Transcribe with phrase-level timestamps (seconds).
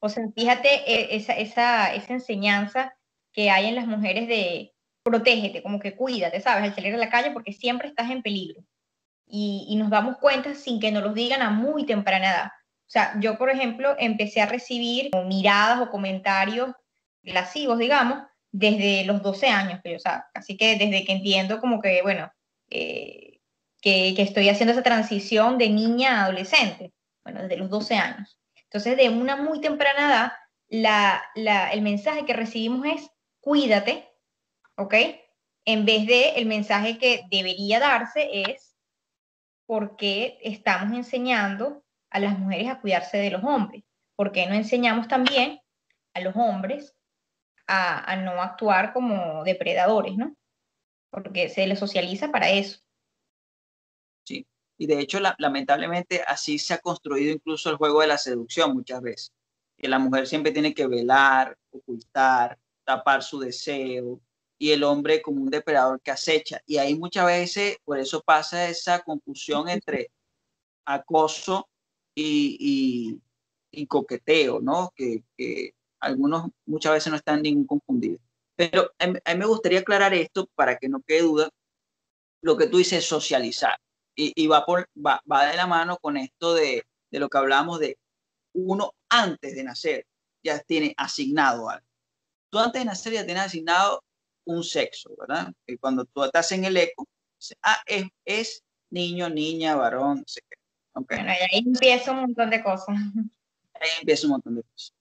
[0.00, 2.96] O sea, fíjate eh, esa, esa, esa enseñanza
[3.32, 6.64] que hay en las mujeres de protégete, como que cuídate, ¿sabes?
[6.64, 8.62] Al salir a la calle porque siempre estás en peligro.
[9.26, 12.46] Y, y, nos damos cuenta sin que nos lo digan a muy temprana edad.
[12.46, 16.70] O sea, yo, por ejemplo, empecé a recibir miradas o comentarios
[17.22, 18.18] lascivos, digamos,
[18.52, 22.30] desde los 12 años, o sea, así que desde que entiendo como que, bueno,
[22.70, 23.40] eh,
[23.80, 26.92] que, que, estoy haciendo esa transición de niña a adolescente,
[27.24, 28.38] bueno, desde los 12 años.
[28.74, 30.32] Entonces, de una muy temprana edad,
[31.36, 33.08] la, el mensaje que recibimos es
[33.40, 34.12] cuídate,
[34.76, 34.94] ¿ok?
[35.64, 38.76] En vez de el mensaje que debería darse es
[39.64, 43.84] porque estamos enseñando a las mujeres a cuidarse de los hombres.
[44.16, 45.60] ¿Por qué no enseñamos también
[46.12, 46.96] a los hombres
[47.68, 50.34] a, a no actuar como depredadores, ¿no?
[51.10, 52.83] Porque se les socializa para eso.
[54.76, 58.74] Y de hecho, la, lamentablemente, así se ha construido incluso el juego de la seducción
[58.74, 59.32] muchas veces.
[59.76, 64.20] Que la mujer siempre tiene que velar, ocultar, tapar su deseo,
[64.58, 66.60] y el hombre como un depredador que acecha.
[66.66, 70.10] Y ahí muchas veces, por eso pasa esa confusión entre
[70.86, 71.68] acoso
[72.14, 73.20] y,
[73.70, 74.92] y, coqueteo, ¿no?
[74.94, 78.20] Que, que, algunos muchas veces no están ningún confundidos.
[78.56, 81.50] Pero a mí me gustaría aclarar esto para que no quede duda.
[82.42, 83.78] Lo que tú dices, socializar
[84.16, 87.80] y, va, por, va, va, de la mano con esto de, de lo que hablamos
[87.80, 87.98] de
[88.52, 90.06] uno antes de nacer
[90.42, 91.86] ya tiene asignado algo.
[92.50, 94.02] Tú antes de nacer ya tienes asignado
[94.44, 95.52] un sexo, ¿verdad?
[95.66, 97.06] Y cuando tú estás en el eco,
[97.62, 100.56] ah, es, es niño, niña, varón, no sé qué.
[100.92, 101.18] Okay.
[101.18, 102.96] Bueno, ahí empieza un montón de cosas.
[103.74, 104.94] Ahí empieza un montón de cosas.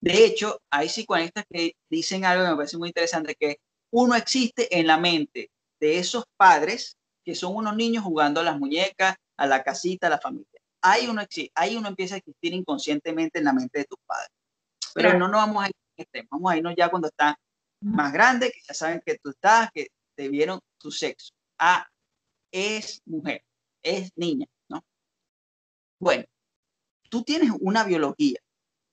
[0.00, 3.58] De hecho, hay psicoanalistas que dicen algo que me parece muy interesante, que
[3.90, 6.96] uno existe en la mente de esos padres
[7.26, 10.46] que son unos niños jugando a las muñecas, a la casita, a la familia.
[10.80, 11.22] Ahí uno,
[11.56, 14.30] ahí uno empieza a existir inconscientemente en la mente de tus padres.
[14.94, 17.34] Pero no nos vamos a ir este, vamos a irnos ya cuando están
[17.80, 21.32] más grandes, que ya saben que tú estás, que te vieron tu sexo.
[21.58, 21.86] Ah,
[22.52, 23.42] es mujer,
[23.82, 24.84] es niña, ¿no?
[25.98, 26.24] Bueno,
[27.10, 28.38] tú tienes una biología,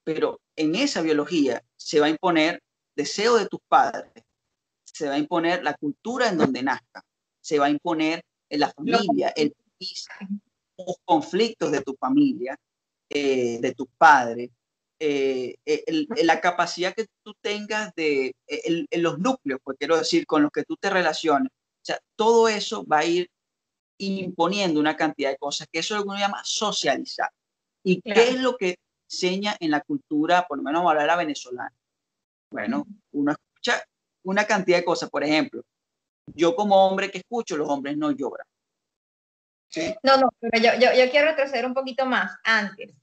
[0.04, 2.64] pero en esa biología se va a imponer
[2.96, 4.12] deseo de tus padres,
[4.84, 7.04] se va a imponer la cultura en donde nazca,
[7.44, 10.08] se va a imponer en la familia, el país,
[10.78, 12.58] los conflictos de tu familia,
[13.10, 14.50] eh, de tus padres,
[15.00, 15.56] eh,
[16.24, 18.34] la capacidad que tú tengas de
[18.92, 21.50] los núcleos, pues quiero decir, con los que tú te relaciones.
[21.52, 23.30] O sea, todo eso va a ir
[23.98, 27.30] imponiendo una cantidad de cosas, que eso es lo que uno llama socializar.
[27.84, 28.78] ¿Y qué es lo que
[29.10, 31.74] enseña en la cultura, por lo menos a la venezolana?
[32.50, 33.84] Bueno, uno escucha
[34.24, 35.64] una cantidad de cosas, por ejemplo,
[36.28, 38.46] yo como hombre que escucho, los hombres no lloran.
[39.70, 39.94] ¿Sí?
[40.04, 42.94] No, no, pero yo, yo, yo, quiero retroceder un poquito más antes,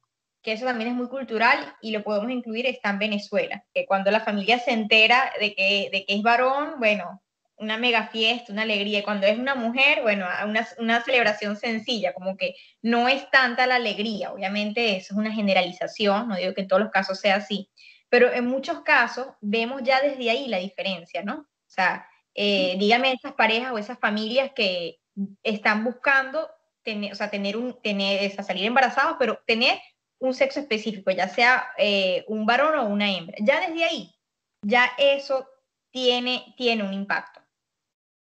[0.43, 4.11] que eso también es muy cultural y lo podemos incluir, está en Venezuela, que cuando
[4.11, 7.23] la familia se entera de que, de que es varón, bueno,
[7.57, 12.15] una mega fiesta, una alegría, y cuando es una mujer, bueno, una, una celebración sencilla,
[12.15, 16.63] como que no es tanta la alegría, obviamente eso es una generalización, no digo que
[16.63, 17.69] en todos los casos sea así,
[18.09, 21.35] pero en muchos casos vemos ya desde ahí la diferencia, ¿no?
[21.35, 22.07] O sea,
[22.43, 24.99] eh, dígame esas parejas o esas familias que
[25.43, 26.49] están buscando
[26.83, 29.79] tener, o sea, tener un, tener, salir embarazados, pero tener
[30.21, 33.37] un sexo específico, ya sea eh, un varón o una hembra.
[33.41, 34.15] Ya desde ahí,
[34.63, 35.47] ya eso
[35.91, 37.43] tiene, tiene un impacto.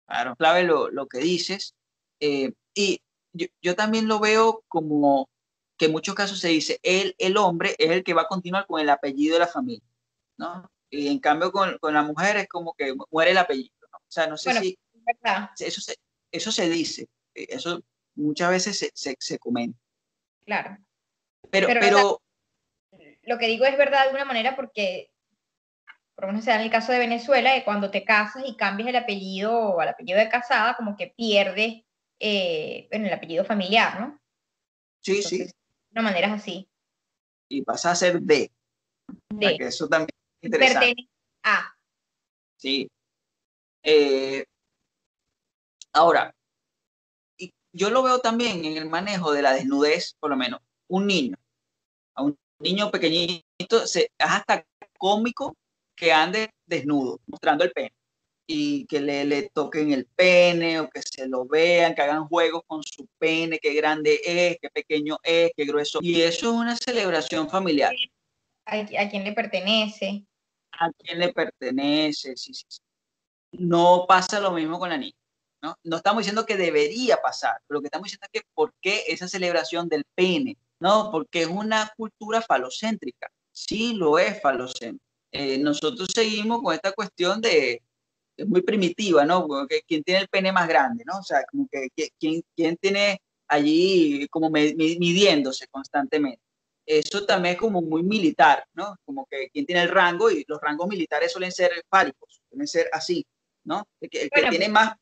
[0.06, 1.74] Claro, clave lo, lo que dices.
[2.20, 3.00] Eh, y
[3.32, 5.30] yo, yo, también lo veo como
[5.78, 8.66] que en muchos casos se dice, el, el hombre es el que va a continuar
[8.66, 9.88] con el apellido de la familia,
[10.36, 10.70] ¿no?
[10.90, 13.73] Y en cambio con, con la mujer es como que muere el apellido.
[14.14, 14.78] O sea, no sé si
[15.58, 15.96] eso se,
[16.30, 17.82] eso se dice, eso
[18.14, 19.76] muchas veces se, se, se comenta.
[20.46, 20.78] Claro.
[21.50, 22.22] Pero, pero,
[23.24, 25.10] lo que digo es verdad de alguna manera porque,
[26.14, 28.94] por lo menos en el caso de Venezuela, que cuando te casas y cambias el
[28.94, 31.82] apellido al apellido de casada, como que pierdes
[32.20, 34.22] eh, bueno, el apellido familiar, ¿no?
[35.00, 35.38] Sí, sí.
[35.38, 35.50] De
[35.90, 36.70] una manera es así.
[37.48, 38.52] Y pasa a ser de.
[39.30, 39.58] De.
[39.58, 40.10] Que eso también
[40.40, 40.86] es interesante.
[40.86, 41.10] Pertenece
[41.42, 41.74] a.
[42.56, 42.88] Sí,
[43.84, 44.46] eh,
[45.92, 46.34] ahora,
[47.72, 51.36] yo lo veo también en el manejo de la desnudez, por lo menos, un niño,
[52.14, 54.64] a un niño pequeñito, se, es hasta
[54.96, 55.56] cómico
[55.94, 57.92] que ande desnudo, mostrando el pene,
[58.46, 62.62] y que le, le toquen el pene o que se lo vean, que hagan juegos
[62.66, 65.98] con su pene, qué grande es, qué pequeño es, qué grueso.
[66.00, 67.94] Y eso es una celebración familiar.
[68.66, 70.24] ¿A, a quién le pertenece?
[70.72, 72.64] A quién le pertenece, sí, sí.
[72.68, 72.83] sí
[73.58, 75.16] no pasa lo mismo con la niña.
[75.62, 75.78] ¿no?
[75.82, 79.04] no estamos diciendo que debería pasar, pero lo que estamos diciendo es que por qué
[79.08, 81.10] esa celebración del pene, ¿no?
[81.10, 83.30] Porque es una cultura falocéntrica.
[83.50, 85.04] sí lo es falocéntrica.
[85.32, 87.82] Eh, nosotros seguimos con esta cuestión de,
[88.36, 89.46] es muy primitiva, ¿no?
[89.66, 91.18] Que, ¿Quién tiene el pene más grande, ¿no?
[91.18, 96.40] O sea, como que, ¿quién, quién tiene allí como midiéndose constantemente?
[96.86, 98.96] Eso también es como muy militar, ¿no?
[99.04, 102.88] Como que quién tiene el rango y los rangos militares suelen ser fálicos, suelen ser
[102.92, 103.26] así,
[103.64, 103.88] ¿no?
[104.00, 104.96] El que, tiene pues, más,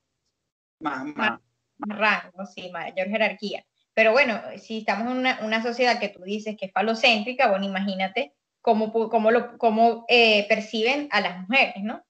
[0.81, 1.41] más, más,
[1.79, 3.64] más rango, sí, mayor jerarquía.
[3.94, 7.67] Pero bueno, si estamos en una, una, sociedad que tú dices que es falocéntrica, bueno,
[7.67, 12.03] imagínate cómo, cómo, lo, cómo eh, perciben a las mujeres, ¿no?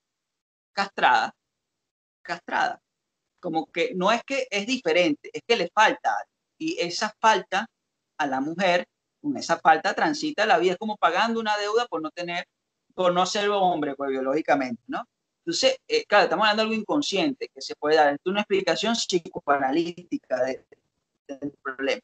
[0.73, 1.35] Castrada,
[2.23, 2.81] castrada.
[3.41, 6.15] Como que no es que es diferente, es que le falta.
[6.59, 7.67] Y esa falta
[8.19, 8.87] a la mujer,
[9.21, 12.47] con esa falta transita la vida, es como pagando una deuda por no tener,
[12.95, 15.05] por no ser hombre, pues biológicamente, ¿no?
[15.45, 18.15] Entonces, eh, claro, estamos hablando de algo inconsciente que se puede dar.
[18.15, 20.65] Es una explicación psicoanalítica de,
[21.27, 22.01] del problema.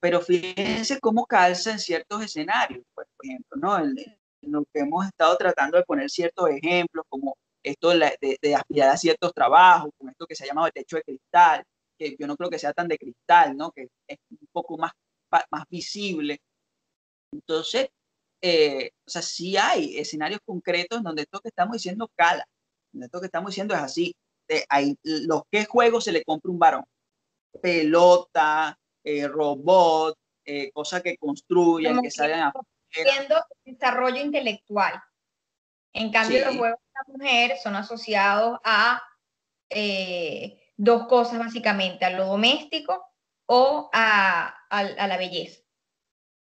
[0.00, 3.78] Pero, fíjense cómo calza en ciertos escenarios, pues, por ejemplo, ¿no?
[3.78, 3.96] En,
[4.42, 8.96] lo que hemos estado tratando de poner ciertos ejemplos, como esto de, de, aspirar a
[8.98, 11.64] ciertos trabajos, como esto que se ha llamado el techo de cristal,
[11.98, 13.70] que yo no creo que sea tan de cristal, ¿no?
[13.72, 14.92] Que es un poco más,
[15.50, 16.38] más visible.
[17.32, 17.88] Entonces,
[18.42, 22.44] eh, o sea, sí hay escenarios concretos donde esto que estamos diciendo cala,
[23.02, 24.14] esto que estamos diciendo es así.
[24.48, 26.84] De, hay, los que juegos se le compra un varón
[27.60, 32.52] pelota, eh, robot, eh, cosas que construyan, que, salgan a
[33.64, 35.02] desarrollo intelectual.
[35.92, 39.02] En cambio, los juegos de la mujer son asociados a
[39.70, 43.04] eh, dos cosas básicamente, a lo doméstico
[43.46, 45.60] o a, la belleza.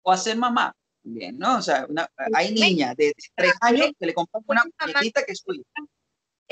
[0.02, 1.58] O a ser mamá, bien, ¿no?
[1.58, 1.86] O sea,
[2.34, 5.62] hay niñas de tres años que le compran una muñequita que es suya.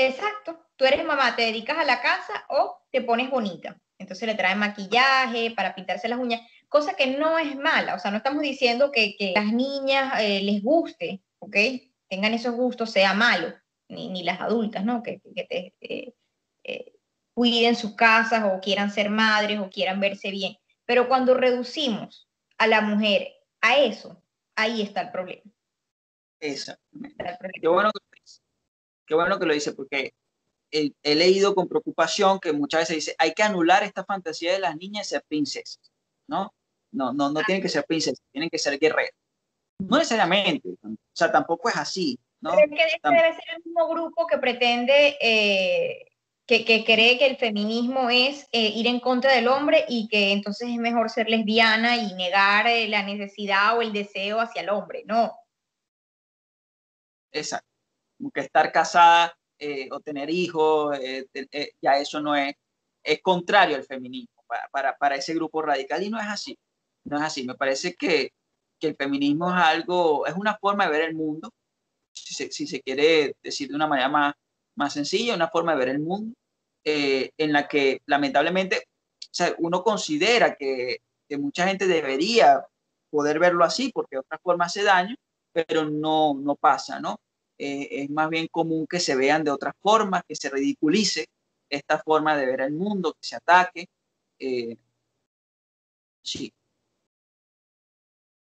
[0.00, 0.67] Exacto.
[0.76, 3.79] Tú eres mamá, te dedicas a la casa o te pones bonita.
[3.99, 7.94] Entonces le traen maquillaje para pintarse las uñas, cosa que no es mala.
[7.94, 11.56] O sea, no estamos diciendo que, que las niñas eh, les guste, ¿ok?
[12.08, 13.55] Tengan esos gustos, sea malo,
[13.88, 15.02] ni, ni las adultas, ¿no?
[15.02, 16.14] Que, que te, eh,
[16.64, 16.93] eh,
[17.35, 20.56] cuiden sus casas o quieran ser madres o quieran verse bien.
[20.87, 22.26] Pero cuando reducimos
[22.56, 24.23] a la mujer a eso,
[24.56, 25.43] ahí está el problema.
[26.41, 27.61] Exactamente.
[27.61, 27.91] Qué bueno
[29.11, 30.15] Qué bueno que lo dice, porque
[30.71, 34.77] he, leído con preocupación que muchas veces dice, hay que anular esta fantasía de las
[34.77, 35.81] niñas ser princesas,
[36.29, 36.55] ¿no?
[36.93, 39.11] No, no, no tienen que ser princesas, tienen que ser guerreras.
[39.81, 42.53] No necesariamente, o sea, tampoco es así, ¿no?
[42.53, 46.06] Pero es que debe ser el mismo grupo que pretende, eh,
[46.47, 50.31] que, que, cree que el feminismo es eh, ir en contra del hombre y que
[50.31, 54.69] entonces es mejor ser lesbiana y negar eh, la necesidad o el deseo hacia el
[54.69, 55.35] hombre, no.
[57.33, 57.69] Exacto.
[58.34, 62.55] Que estar casada eh, o tener hijos, eh, eh, ya eso no es,
[63.02, 66.58] es contrario al feminismo para, para, ese grupo radical y no es así,
[67.05, 67.44] no es así.
[67.44, 68.32] Me parece que,
[68.78, 71.50] que el feminismo es algo, es una forma de ver el mundo,
[72.12, 74.34] si se, si se quiere decir de una manera más,
[74.76, 76.34] más sencilla, una forma de ver el mundo
[76.82, 78.84] en la que lamentablemente
[79.58, 82.67] uno considera que, que mucha gente debería
[83.11, 85.14] poder verlo así porque de otra forma hace daño,
[85.52, 87.20] pero no, no pasa, ¿no?
[87.62, 91.27] Eh, es más bien común que se vean de otras formas, que se ridiculice
[91.69, 93.87] esta forma de ver el mundo, que se ataque.
[94.39, 94.79] Eh,
[96.23, 96.55] sí.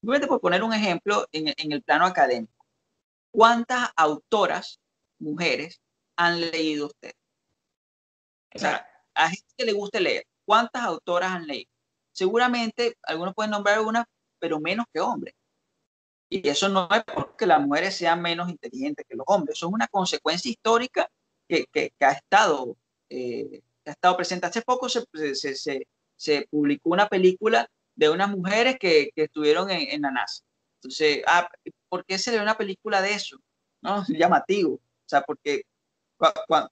[0.00, 2.64] Simplemente por poner un ejemplo en, en el plano académico.
[3.32, 4.78] ¿Cuántas autoras,
[5.18, 5.80] mujeres,
[6.14, 7.12] han leído usted?
[8.54, 11.70] O sea, a gente que le guste leer, ¿cuántas autoras han leído?
[12.12, 14.06] Seguramente algunos pueden nombrar algunas,
[14.38, 15.34] pero menos que hombres.
[16.32, 19.72] Y eso no es porque las mujeres sean menos inteligentes que los hombres, eso es
[19.74, 21.06] una consecuencia histórica
[21.46, 22.74] que, que, ha, estado,
[23.10, 24.46] eh, que ha estado presente.
[24.46, 25.86] Hace poco se, se,
[26.16, 30.42] se, publicó una película de unas mujeres que, que estuvieron en, en, la NASA.
[30.76, 31.50] Entonces, ah,
[31.90, 33.36] ¿por qué se ve una película de eso?
[33.82, 34.02] ¿No?
[34.08, 34.76] Llamativo.
[34.76, 35.64] O sea, porque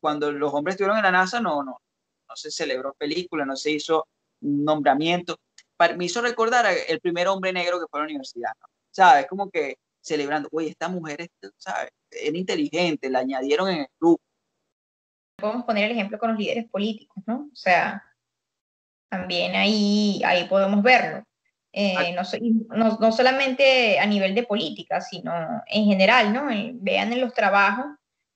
[0.00, 1.82] cuando los hombres estuvieron en la NASA no, no,
[2.26, 4.08] no se celebró película, no se hizo
[4.40, 5.36] nombramiento.
[5.98, 8.52] me hizo recordar el primer hombre negro que fue a la universidad.
[8.58, 8.79] ¿no?
[8.90, 9.26] ¿Sabes?
[9.26, 11.90] Como que celebrando, oye, esta mujer, ¿sabes?
[12.10, 14.22] Era inteligente, la añadieron en el grupo.
[15.36, 17.48] Podemos poner el ejemplo con los líderes políticos, ¿no?
[17.52, 18.02] O sea,
[19.08, 21.24] también ahí, ahí podemos verlo.
[21.72, 22.22] Eh, no,
[22.76, 25.32] no, no, solamente a nivel de política, sino
[25.66, 26.48] en general, ¿no?
[26.74, 27.86] Vean en los trabajos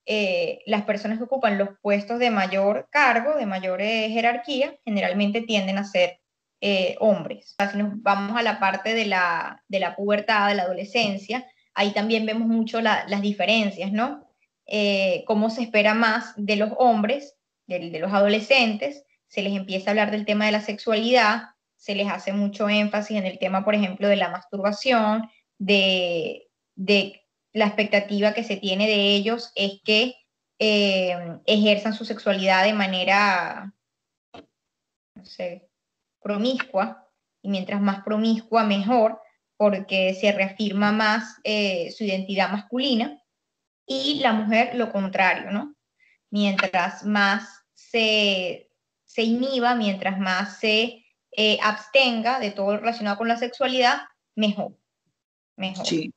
[0.07, 5.41] eh, las personas que ocupan los puestos de mayor cargo, de mayor eh, jerarquía, generalmente
[5.41, 6.21] tienden a ser
[6.67, 7.55] eh, hombres.
[7.71, 11.93] Si nos vamos a la parte de la, de la pubertad, de la adolescencia, ahí
[11.93, 14.31] también vemos mucho las diferencias, ¿no?
[14.65, 19.91] Eh, cómo se espera más de los hombres, de, de, los adolescentes, se les empieza
[19.91, 23.63] a hablar del tema de la sexualidad, se les hace mucho énfasis en el tema,
[23.63, 25.29] por ejemplo, de la masturbación,
[25.59, 30.15] de, de la expectativa que se tiene de ellos es que
[30.59, 33.75] eh, ejerzan su sexualidad de manera,
[35.15, 35.69] no sé,
[36.25, 37.07] promiscua,
[37.43, 39.21] y mientras más promiscua, mejor,
[39.57, 43.21] porque se reafirma más eh, su identidad masculina,
[43.87, 45.77] y la mujer lo contrario, ¿no?
[46.31, 48.71] Mientras más se,
[49.05, 54.03] se inhiba, mientras más se eh, abstenga de todo lo relacionado con la sexualidad,
[54.35, 54.77] mejor.
[55.57, 55.87] Mejor.
[55.87, 56.13] Sí.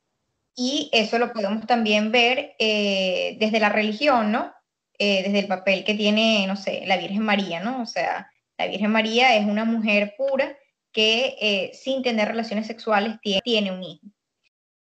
[0.55, 4.53] Y eso lo podemos también ver eh, desde la religión, ¿no?
[4.97, 7.83] Eh, desde el papel que tiene, no sé, la Virgen María, ¿no?
[7.83, 10.57] O sea, la Virgen María es una mujer pura
[10.91, 14.07] que eh, sin tener relaciones sexuales tiene, un hijo.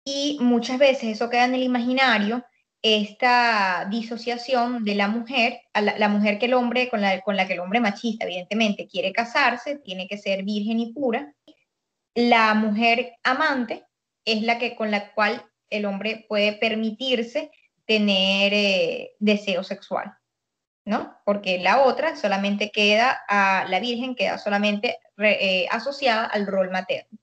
[0.05, 2.45] Y muchas veces eso queda en el imaginario,
[2.83, 7.53] esta disociación de la mujer, la, mujer que el hombre, con la, con la que
[7.53, 11.33] el hombre machista, evidentemente, quiere casarse, tiene que ser virgen y pura.
[12.15, 13.85] La mujer amante
[14.25, 17.51] es la que con la cual el hombre puede permitirse
[17.87, 20.13] tener eh, deseo sexual,
[20.85, 21.17] ¿no?
[21.25, 27.19] Porque la otra solamente queda, a la virgen queda solamente eh, asociada al rol materno.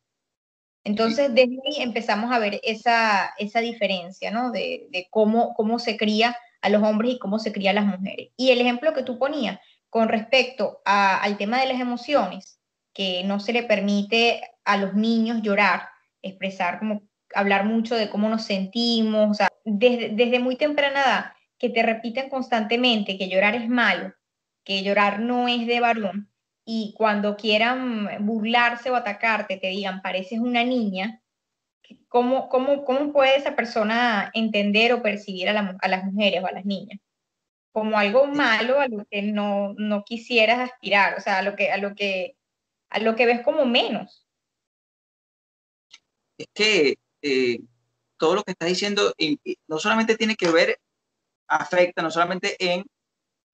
[0.84, 4.52] Entonces, desde ahí empezamos a ver esa, esa diferencia, ¿no?
[4.52, 7.86] De, de, cómo, cómo se cría a los hombres y cómo se cría a las
[7.86, 8.30] mujeres.
[8.38, 12.60] Y el ejemplo que tú ponías con respecto al tema de las emociones,
[12.94, 15.90] que no se le permite a los niños llorar,
[16.22, 21.32] expresar como hablar mucho de cómo nos sentimos, o sea, desde, desde muy temprana edad,
[21.60, 24.14] que te repiten constantemente que llorar es malo,
[24.64, 26.30] que llorar no es de varón,
[26.72, 31.20] y cuando quieran burlarse o atacarte, te digan, pareces una niña,
[32.08, 35.54] ¿cómo, cómo, cómo puede esa persona entender o percibir a,
[35.88, 37.00] las mujeres o a las niñas?
[37.72, 41.72] Como algo malo a lo que no, no quisieras aspirar, o sea, a lo que,
[41.72, 42.36] a lo que,
[42.92, 44.28] a lo que ves como menos.
[46.38, 47.62] Es que eh,
[48.18, 49.12] todo lo que estás diciendo
[49.68, 50.80] no solamente tiene que ver,
[51.50, 52.86] afecta no solamente en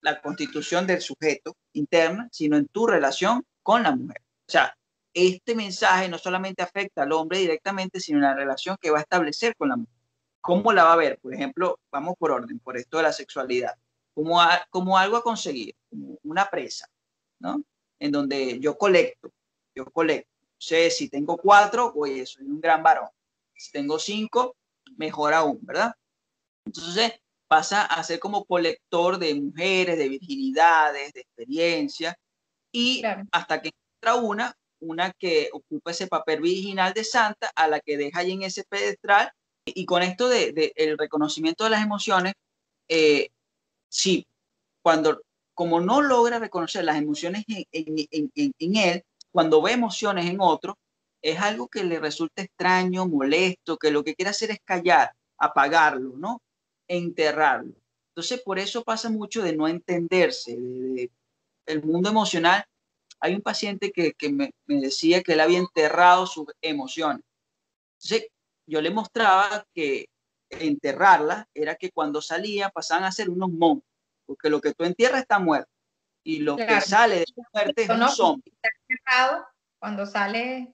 [0.02, 4.22] la constitución del sujeto interna, sino en tu relación con la mujer.
[4.48, 4.78] O sea,
[5.14, 9.02] este mensaje no solamente afecta al hombre directamente, sino en la relación que va a
[9.02, 9.96] establecer con la mujer.
[10.42, 11.18] ¿Cómo la va a ver?
[11.20, 13.74] Por ejemplo, vamos por orden, por esto de la sexualidad,
[14.14, 16.88] como, como algo a conseguir, como una presa,
[17.40, 17.64] ¿no?
[17.98, 19.32] En donde yo colecto,
[19.74, 20.30] yo colecto.
[20.60, 23.10] sé, si tengo cuatro, oye, soy un gran varón.
[23.56, 24.56] Si tengo cinco,
[24.98, 25.96] mejor aún, ¿verdad?
[26.66, 27.14] Entonces
[27.48, 32.16] pasa a ser como colector de mujeres, de virginidades, de experiencias,
[32.72, 33.72] y hasta que
[34.02, 38.32] entra una, una que ocupa ese papel virginal de santa, a la que deja ahí
[38.32, 39.32] en ese pedestral,
[39.66, 42.34] y con esto del de, el reconocimiento de las emociones,
[42.88, 43.30] eh,
[43.90, 44.28] sí,
[44.84, 45.22] cuando
[45.56, 50.38] como no logra reconocer las emociones en, en, en, en él, cuando ve emociones en
[50.42, 50.78] otro,
[51.22, 56.14] es algo que le resulta extraño, molesto, que lo que quiere hacer es callar, apagarlo,
[56.18, 56.42] ¿no?
[56.88, 57.74] Enterrarlo.
[58.10, 61.12] Entonces, por eso pasa mucho de no entenderse, de,
[61.66, 62.66] el mundo emocional.
[63.20, 67.24] Hay un paciente que, me, decía que él había enterrado sus emociones.
[67.98, 68.30] Entonces,
[68.68, 70.08] yo le mostraba que
[70.50, 73.92] enterrarlas era que cuando salía pasaban a ser unos monstruos,
[74.26, 75.72] porque lo que tú entierras está muerto
[76.24, 78.54] y lo que sale de su muerte es un zombie.
[79.80, 80.74] Cuando sale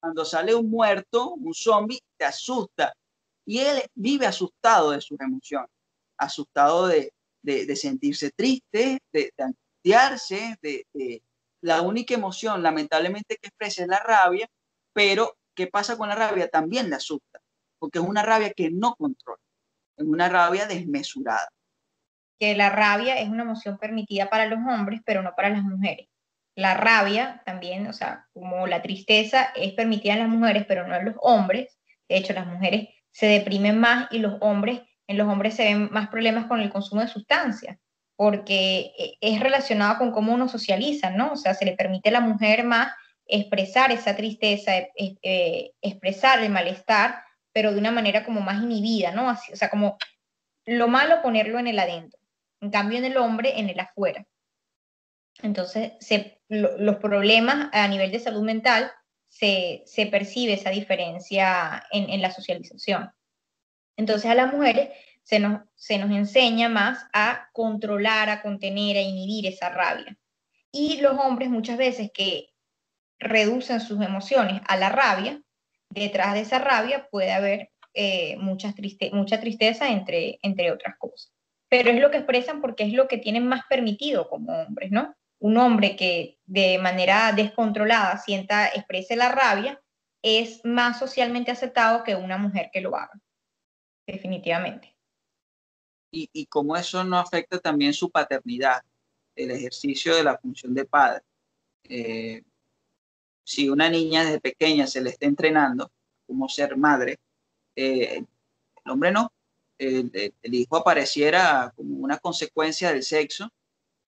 [0.00, 2.94] cuando sale un muerto, un zombie, te asusta.
[3.46, 5.70] Y él vive asustado de sus emociones,
[6.18, 7.12] asustado de,
[7.42, 11.22] de, sentirse triste, de, de de,
[11.62, 14.48] la única emoción lamentablemente que expresa es la rabia,
[14.92, 16.48] pero ¿qué pasa con la rabia?
[16.48, 17.40] También le asusta,
[17.78, 19.40] porque es una rabia que no controla,
[19.96, 21.48] es una rabia desmesurada.
[22.38, 26.08] Que la rabia es una emoción permitida para los hombres, pero no para las mujeres.
[26.56, 30.94] La rabia también, o sea, como la tristeza es permitida en las mujeres, pero no
[30.96, 31.78] en los hombres.
[32.08, 35.88] De hecho, las mujeres se deprimen más y los hombres, en los hombres se ven
[35.90, 37.78] más problemas con el consumo de sustancias,
[38.14, 41.32] porque e, es relacionado con cómo uno socializa, ¿no?
[41.32, 42.92] O sea, se le permite a la mujer más
[43.24, 47.22] expresar esa tristeza, e, e, eh, expresar el malestar,
[47.54, 49.30] pero de una manera como más inhibida, ¿no?
[49.30, 49.96] Así, o sea, como
[50.66, 52.20] lo malo ponerlo en el adentro,
[52.60, 54.26] en cambio en el hombre en el afuera.
[55.40, 55.92] Entonces,
[56.50, 58.92] los problemas a nivel de salud mental
[59.38, 63.10] se, percibe esa diferencia en, la socialización.
[63.96, 64.90] Entonces, a las mujeres
[65.22, 70.16] se nos, se nos enseña más a controlar, a contener, a inhibir esa rabia.
[70.72, 72.48] Y los hombres muchas veces que
[73.18, 75.40] reducen sus emociones a la rabia,
[75.90, 78.74] detrás de esa rabia puede haber eh, mucha,
[79.12, 81.32] mucha tristeza, entre, entre otras cosas.
[81.68, 85.14] Pero es lo que expresan porque es lo que tienen más permitido como hombres, ¿no?
[85.38, 89.82] Un hombre que de manera descontrolada sienta, exprese la rabia,
[90.22, 93.12] es más socialmente aceptado que una mujer que lo haga.
[94.06, 94.94] definitivamente.
[96.12, 98.82] Y, y cómo eso no afecta también su paternidad,
[99.34, 101.22] el ejercicio de la función de padre.
[101.84, 102.42] Eh,
[103.44, 105.90] si una niña desde pequeña se le está entrenando
[106.26, 107.18] como ser madre,
[107.76, 108.24] eh,
[108.84, 109.32] el hombre no,
[109.78, 113.52] el, hijo apareciera como una consecuencia del sexo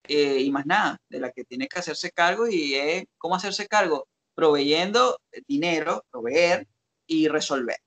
[0.07, 3.67] eh, y más nada, de la que tiene que hacerse cargo y es cómo hacerse
[3.67, 6.67] cargo, proveyendo dinero, proveer
[7.07, 7.77] y resolver.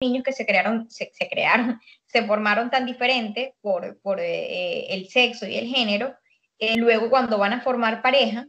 [0.00, 5.46] Niños que se crearon, se, crearon, se formaron tan diferentes por, por eh, el sexo
[5.46, 6.14] y el género,
[6.76, 8.48] luego cuando van a formar pareja,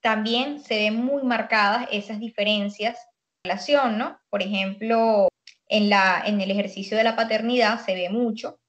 [0.00, 2.96] también se ven muy marcadas esas diferencias
[3.42, 4.20] en relación, ¿no?
[4.30, 5.28] Por ejemplo,
[5.68, 8.60] en, la, en el ejercicio de la paternidad se ve mucho,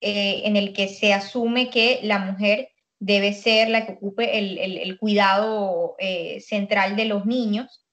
[0.00, 4.98] eh, en el que se asume que la mujer debe ser la que ocupe el,
[4.98, 7.84] cuidado eh, central de los niños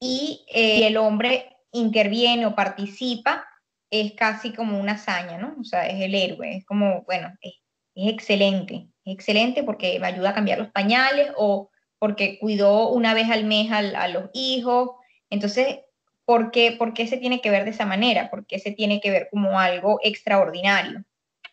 [0.00, 3.44] y eh, el hombre interviene o participa,
[3.90, 5.56] es casi como una hazaña, ¿no?
[5.60, 7.54] O sea, es el héroe, es como, bueno, es,
[7.94, 13.14] es excelente, es excelente porque me ayuda a cambiar los pañales o porque cuidó una
[13.14, 14.90] vez al mes a los hijos.
[15.30, 15.78] Entonces,
[16.24, 18.30] ¿por qué, ¿por qué se tiene que ver de esa manera?
[18.30, 21.04] ¿Por qué se tiene que ver como algo extraordinario?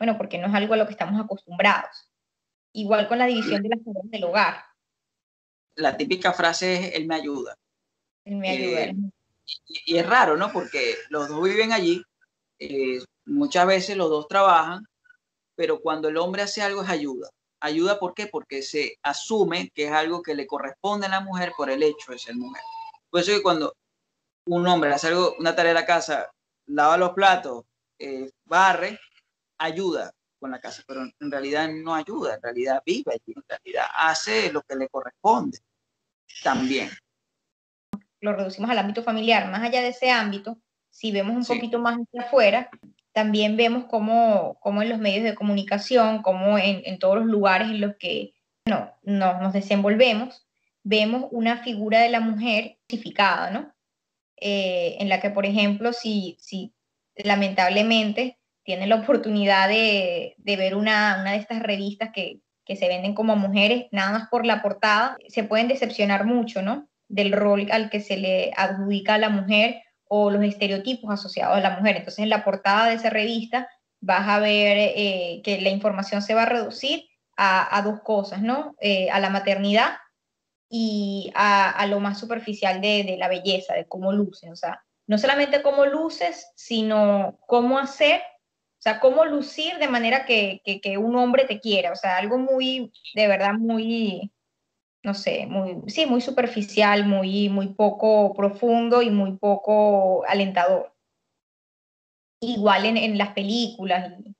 [0.01, 2.09] Bueno, porque no es algo a lo que estamos acostumbrados.
[2.73, 4.65] Igual con la división de las tareas del hogar.
[5.75, 7.55] La típica frase es, él me ayuda.
[8.25, 8.81] Él me ayuda.
[8.81, 8.95] Eh,
[9.85, 10.51] y, es raro, ¿no?
[10.51, 12.03] Porque los dos viven allí,
[12.57, 14.87] eh, muchas veces los dos trabajan,
[15.53, 17.29] pero cuando el hombre hace algo es ayuda.
[17.59, 18.25] Ayuda, ¿por qué?
[18.25, 22.11] Porque se asume que es algo que le corresponde a la mujer por el hecho
[22.11, 22.63] de ser mujer.
[23.11, 23.75] Por eso que cuando
[24.47, 26.31] un hombre hace algo, una tarea de la casa,
[26.65, 27.65] lava los platos,
[27.99, 28.97] eh, barre,
[29.61, 33.85] ayuda con la casa, pero en realidad no ayuda, en realidad vive allí, en realidad
[33.95, 35.59] hace lo que le corresponde
[36.43, 36.89] también.
[38.19, 40.57] Lo reducimos al ámbito familiar, más allá de ese ámbito,
[40.89, 42.69] si vemos un poquito más hacia afuera,
[43.13, 47.69] también vemos cómo, cómo en los medios de comunicación, como en, en, todos los lugares
[47.69, 48.33] en los que
[48.65, 50.47] no, nos desenvolvemos,
[50.83, 53.73] vemos una figura de la mujer justificada, ¿no?
[54.37, 56.73] Eh, en la que, por ejemplo, si, si
[57.15, 62.87] lamentablemente tienen la oportunidad de, de ver una, una, de estas revistas que, que, se
[62.87, 66.87] venden como mujeres, nada más por la portada, se pueden decepcionar mucho, ¿no?
[67.07, 69.81] Del rol al que se le adjudica a la mujer
[70.13, 71.97] o los estereotipos asociados a la mujer.
[71.97, 73.69] Entonces, en la portada de esa revista
[74.01, 77.05] vas a ver eh, que la información se va a reducir
[77.37, 78.75] a, dos cosas, ¿no?
[78.81, 79.93] Eh, a la maternidad
[80.69, 84.51] y a, lo más superficial de, la belleza, de cómo luces.
[84.51, 88.21] O sea, no solamente cómo luces, sino cómo hacer,
[88.81, 91.91] o sea, cómo lucir de manera que, que un hombre te quiera.
[91.91, 94.33] O sea, algo muy, de verdad, muy,
[95.03, 100.95] no sé, muy, sí, muy superficial, muy, muy poco profundo y muy poco alentador.
[102.41, 104.35] Igual en, en las películas y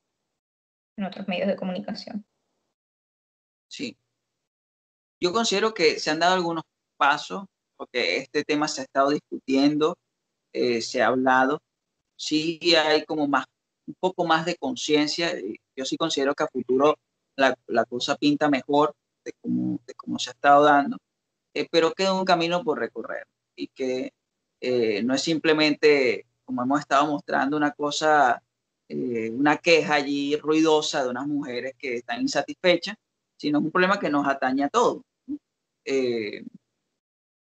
[0.97, 2.25] en otros medios de comunicación.
[3.69, 3.95] Sí.
[5.19, 6.63] Yo considero que se han dado algunos
[6.97, 7.45] pasos,
[7.77, 9.99] porque este tema se ha estado discutiendo,
[10.51, 11.60] eh, se ha hablado.
[12.15, 13.45] Sí hay como más,
[13.91, 15.34] un poco más de conciencia.
[15.75, 16.97] Yo sí considero que a futuro
[17.36, 20.97] la, la cosa pinta mejor de cómo, de cómo se ha estado dando,
[21.54, 24.13] eh, pero queda un camino por recorrer y que
[24.62, 28.41] eh, no es simplemente, como hemos estado mostrando, una cosa,
[28.88, 32.95] eh, una queja allí ruidosa de unas mujeres que están insatisfechas,
[33.38, 35.04] sino un problema que nos atañe a todos.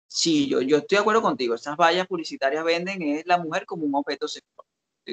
[0.07, 3.85] sí, yo, yo estoy de acuerdo contigo, estas vallas publicitarias venden es la mujer como
[3.85, 4.67] un objeto sexual,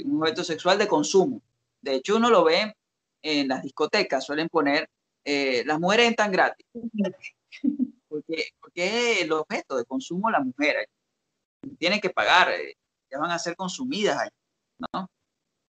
[0.05, 1.42] un objeto sexual de consumo.
[1.81, 2.74] De hecho, uno lo ve
[3.22, 4.88] en las discotecas, suelen poner
[5.24, 6.66] eh, las mujeres entran gratis.
[8.09, 10.88] Porque, porque es el objeto de consumo la mujer.
[11.79, 12.74] Tienen que pagar, eh,
[13.11, 14.31] ya van a ser consumidas ahí,
[14.79, 15.11] ¿no?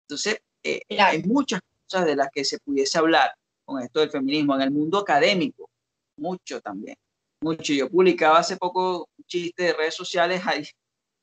[0.02, 4.56] Entonces, eh, hay muchas cosas de las que se pudiese hablar con esto del feminismo
[4.56, 5.70] en el mundo académico,
[6.18, 6.96] mucho también,
[7.44, 7.72] mucho.
[7.72, 10.68] Yo publicaba hace poco un chiste de redes sociales, hay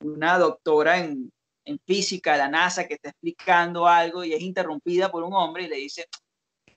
[0.05, 1.33] una doctora en,
[1.65, 5.65] en física de la NASA que está explicando algo y es interrumpida por un hombre
[5.65, 6.07] y le dice,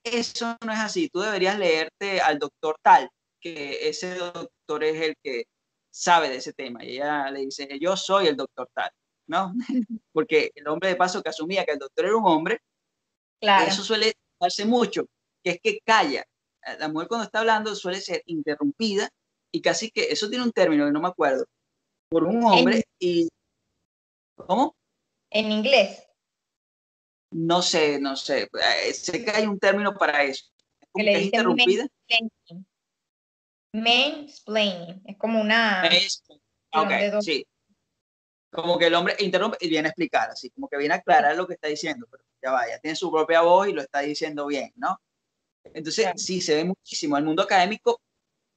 [0.03, 1.09] eso no es así.
[1.09, 5.45] Tú deberías leerte al doctor tal, que ese doctor es el que
[5.91, 6.83] sabe de ese tema.
[6.83, 8.91] Y ella le dice, yo soy el doctor tal,
[9.27, 9.53] ¿no?
[10.11, 12.59] Porque el hombre de paso que asumía que el doctor era un hombre,
[13.39, 13.67] claro.
[13.67, 15.05] eso suele darse mucho,
[15.43, 16.23] que es que calla.
[16.79, 19.09] La mujer cuando está hablando suele ser interrumpida
[19.51, 21.45] y casi que, eso tiene un término que no me acuerdo,
[22.09, 23.29] por un hombre y...
[24.35, 24.75] ¿Cómo?
[25.29, 26.07] En inglés.
[27.31, 28.43] No sé, no sé.
[28.43, 30.45] Eh, sé que hay un término para eso.
[30.93, 31.87] Que es interrumpida.
[33.73, 35.01] Mansplaining.
[35.05, 35.83] Es como una.
[36.75, 36.91] Ok,
[37.21, 37.45] sí.
[38.51, 41.35] como que el hombre interrumpe y viene a explicar, así como que viene a aclarar
[41.35, 44.45] lo que está diciendo, pero ya vaya, tiene su propia voz y lo está diciendo
[44.47, 44.99] bien, ¿no?
[45.63, 47.17] Entonces, sí, se ve muchísimo.
[47.17, 48.01] El mundo académico,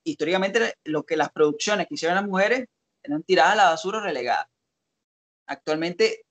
[0.04, 2.66] históricamente, lo que las producciones que hicieron las mujeres
[3.02, 4.48] eran tiradas a la basura o relegadas.
[5.46, 6.24] Actualmente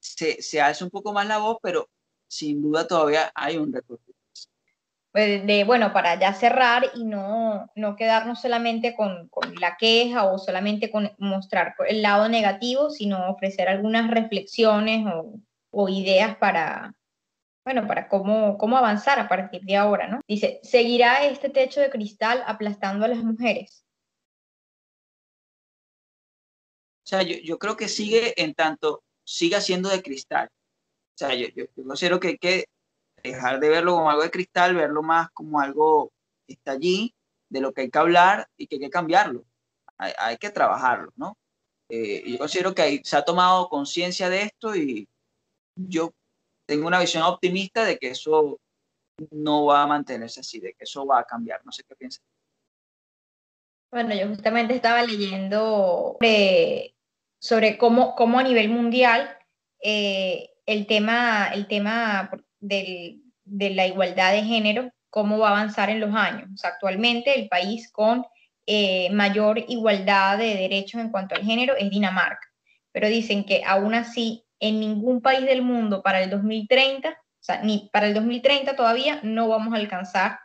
[0.00, 1.88] se, se alza un poco más la voz, pero
[2.26, 4.12] sin duda todavía hay un recorrido.
[5.12, 10.24] Pues, de, bueno, para ya cerrar y no, no quedarnos solamente con, con, la queja
[10.24, 15.38] o solamente con mostrar el lado negativo, sino ofrecer algunas reflexiones o,
[15.70, 16.94] o ideas para,
[17.62, 20.20] bueno, para cómo, cómo avanzar a partir de ahora, ¿no?
[20.26, 23.84] Dice, ¿seguirá este techo de cristal aplastando a las mujeres?
[27.16, 30.48] Sea, yo, yo creo que sigue en tanto siga siendo de cristal.
[30.48, 32.66] O sea, yo, yo, considero que hay que
[33.22, 36.12] dejar de verlo como algo de cristal, verlo más como algo
[36.46, 37.14] que está allí,
[37.48, 39.44] de lo que hay que hablar y que hay que cambiarlo.
[39.98, 41.36] Hay, hay que trabajarlo, ¿no?
[41.88, 45.06] Eh, yo considero que hay, se ha tomado conciencia de esto y
[45.76, 46.14] yo
[46.66, 48.58] tengo una visión optimista de que eso
[49.30, 51.64] no va a mantenerse así, de que eso va a cambiar.
[51.64, 52.22] No sé qué piensas.
[53.90, 56.91] Bueno, yo justamente estaba leyendo sobre,
[57.42, 59.36] sobre cómo, cómo a nivel mundial
[59.82, 65.90] eh, el tema, el tema del, de la igualdad de género, cómo va a avanzar
[65.90, 66.64] en los años.
[66.64, 68.24] Actualmente el país con
[68.64, 72.46] eh, mayor igualdad de derechos en cuanto al género es Dinamarca,
[72.92, 77.60] pero dicen que aún así en ningún país del mundo para el 2030, o sea,
[77.64, 80.38] ni para el 2030 todavía no vamos a alcanzar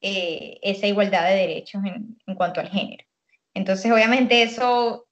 [0.00, 3.04] eh, esa igualdad de derechos en, en, cuanto al género.
[3.52, 5.05] Entonces, obviamente eso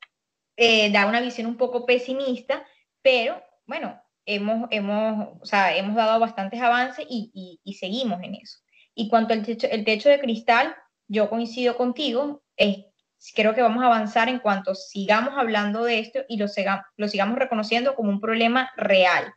[0.57, 2.65] eh, da una visión un poco pesimista,
[3.03, 8.37] pero bueno, hemos, hemos, o sea, hemos dado bastantes avances y, y, y, seguimos en
[8.37, 8.59] eso.
[8.95, 10.75] Y cuanto al techo, el techo de cristal,
[11.09, 12.87] yo coincido contigo, es,
[13.35, 17.09] creo que vamos a avanzar en cuanto sigamos hablando de esto y lo, siga, lo
[17.09, 19.35] sigamos reconociendo como un problema real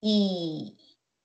[0.00, 0.76] y,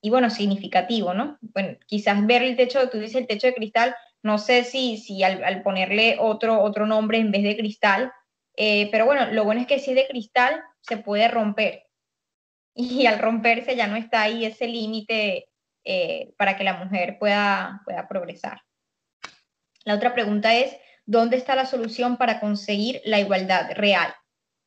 [0.02, 1.38] y, bueno, significativo, ¿no?
[1.42, 5.24] Bueno, quizás ver el techo, tú dices el techo de cristal, no sé si, si
[5.24, 8.12] al, al ponerle otro, otro nombre en vez de cristal,
[8.58, 11.86] eh, pero bueno, lo bueno es que si es de cristal, se puede romper
[12.76, 15.48] y al romperse ya no está ahí ese límite
[15.86, 18.62] eh, para que la mujer pueda, pueda progresar.
[19.86, 24.13] La otra pregunta es, ¿dónde está la solución para conseguir la igualdad real?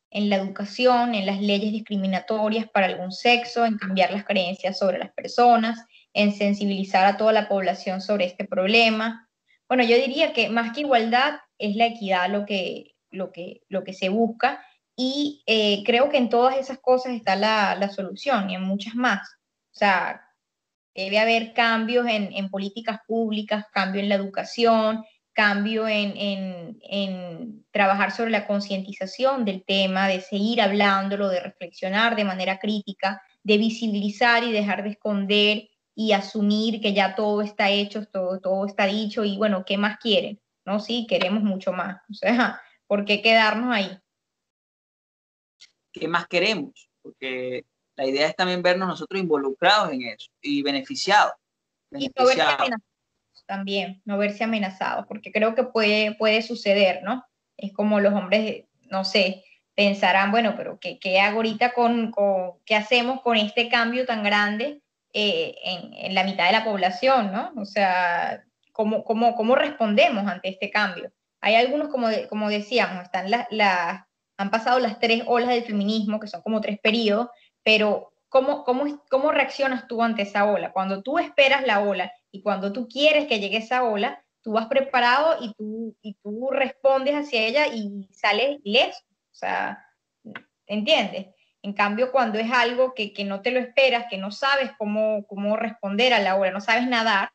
[0.09, 4.97] En la educación, en las leyes discriminatorias para algún sexo, en cambiar las creencias sobre
[4.97, 9.29] las personas, en sensibilizar a toda la población sobre este problema.
[9.67, 13.83] Bueno, yo diría que más que igualdad es la equidad lo que, lo que, lo
[13.83, 14.63] que se busca
[14.95, 18.95] y eh, creo que en todas esas cosas está la, la, solución y en muchas
[18.95, 19.21] más.
[19.73, 20.21] O sea,
[20.93, 28.11] debe haber cambios en, en políticas públicas, cambio en la educación, cambio en, en, trabajar
[28.11, 34.43] sobre la concientización del tema, de seguir hablándolo, de reflexionar de manera crítica, de visibilizar
[34.43, 39.23] y dejar de esconder y asumir que ya todo está hecho, todo, todo está dicho
[39.23, 40.39] y bueno, ¿qué más quieren?
[40.65, 41.97] No, sí, queremos mucho más.
[42.09, 43.97] O sea, ¿por qué quedarnos ahí?
[45.93, 46.89] ¿qué más queremos?
[47.01, 47.63] Porque
[47.95, 51.31] la idea es también vernos nosotros involucrados en eso y beneficiados.
[51.89, 52.19] beneficiados.
[52.19, 57.25] Y no verse amenazados también, no verse amenazados, porque creo que puede, puede suceder, ¿no?
[57.55, 62.59] Es como los hombres, no sé, pensarán, bueno, pero ¿qué, qué hago ahorita con, con,
[62.65, 64.81] qué hacemos con este cambio tan grande
[65.13, 67.53] eh, en, en, la mitad de la población, ¿no?
[67.55, 71.13] O sea, ¿cómo, cómo, cómo respondemos ante este cambio?
[71.41, 74.03] Hay algunos, como, como decíamos, están las, las
[74.37, 77.27] han pasado las tres olas del feminismo, que son como tres periodos,
[77.63, 80.71] pero ¿cómo, cómo, cómo reaccionas tú ante esa ola?
[80.71, 84.67] Cuando tú esperas la ola y cuando tú quieres que llegue esa ola, tú vas
[84.67, 88.99] preparado y tú, y tú respondes hacia ella y sales ileso.
[89.31, 89.85] O sea,
[90.65, 91.27] ¿entiendes?
[91.61, 95.25] En cambio, cuando es algo que, que, no te lo esperas, que no sabes cómo,
[95.27, 97.31] cómo responder a la ola, no sabes nadar,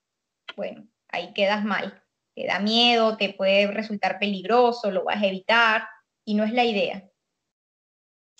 [0.56, 2.02] bueno, ahí quedas mal.
[2.36, 5.88] Te da miedo, te puede resultar peligroso, lo vas a evitar
[6.22, 7.08] y no es la idea.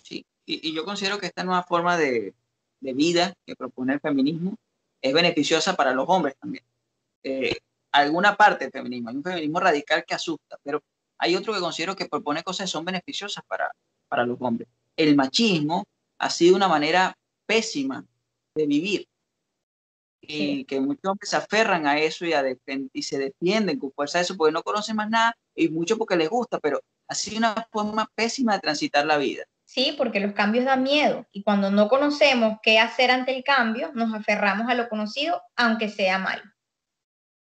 [0.02, 2.35] Sí, y, y yo considero que esta nueva forma de,
[2.80, 4.54] de, vida que propone el feminismo
[5.00, 6.62] es beneficiosa para los hombres también.
[7.22, 7.56] Eh,
[7.90, 10.82] alguna parte del feminismo, hay un feminismo radical que asusta, pero
[11.16, 13.72] hay otro que considero que propone cosas que son beneficiosas para,
[14.09, 14.68] para los hombres.
[14.94, 15.85] El machismo
[16.18, 18.04] ha sido una manera pésima
[18.54, 19.09] de vivir
[20.26, 20.64] y sí.
[20.64, 22.44] que muchos hombres se aferran a eso y, a
[22.92, 26.16] y se defienden con fuerza de eso porque no conocen más nada y mucho porque
[26.16, 29.44] les gusta, pero sido una forma pésima de transitar la vida.
[29.64, 33.90] Sí, porque los cambios dan miedo y cuando no conocemos qué hacer ante el cambio,
[33.94, 36.42] nos aferramos a lo conocido, aunque sea malo.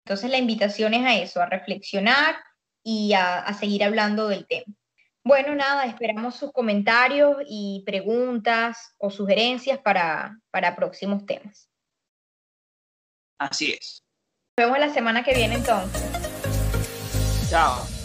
[0.06, 2.36] Entonces la invitación es a eso, a reflexionar
[2.84, 4.74] y a, a seguir hablando del tema.
[5.24, 11.69] Bueno, nada, esperamos sus comentarios y preguntas o sugerencias para, para próximos temas.
[13.40, 14.04] Así es.
[14.58, 16.04] Nos vemos la semana que viene entonces.
[17.50, 17.99] Chao.